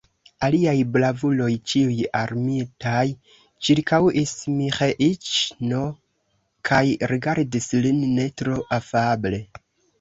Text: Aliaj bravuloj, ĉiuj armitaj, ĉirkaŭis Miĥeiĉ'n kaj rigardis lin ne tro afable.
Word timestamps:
Aliaj 0.45 0.71
bravuloj, 0.93 1.49
ĉiuj 1.73 1.97
armitaj, 2.19 3.03
ĉirkaŭis 3.67 4.33
Miĥeiĉ'n 4.55 5.77
kaj 6.73 6.83
rigardis 7.15 7.73
lin 7.87 8.05
ne 8.19 8.29
tro 8.43 8.61
afable. 8.83 9.45